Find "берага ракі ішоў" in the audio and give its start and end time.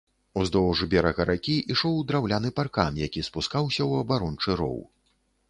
0.93-1.99